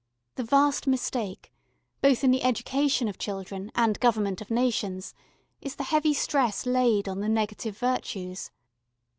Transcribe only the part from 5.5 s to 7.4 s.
is the heavy stress laid on the